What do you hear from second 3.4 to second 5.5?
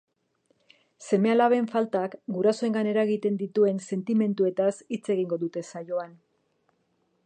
dituen sentimenduetaz hitz egingo